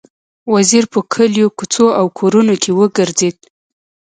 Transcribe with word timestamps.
وزیر 0.53 0.83
په 0.93 0.99
کلیو، 1.13 1.47
کوڅو 1.57 1.87
او 1.99 2.05
کورونو 2.17 2.55
کې 2.61 2.71
وګرځېد. 2.79 3.37